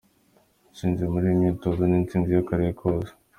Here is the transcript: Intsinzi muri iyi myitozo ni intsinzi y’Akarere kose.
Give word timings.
Intsinzi 0.69 1.03
muri 1.11 1.25
iyi 1.27 1.37
myitozo 1.39 1.81
ni 1.85 1.95
intsinzi 2.01 2.29
y’Akarere 2.31 2.71
kose. 2.79 3.11